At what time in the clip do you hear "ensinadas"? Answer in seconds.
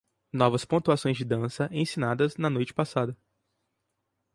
1.73-2.35